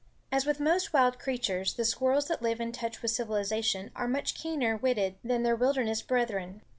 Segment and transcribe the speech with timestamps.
[0.31, 4.33] As with most wild creatures, the squirrels that live in touch with civilization are much
[4.33, 6.63] keener witted than their wilderness brethren.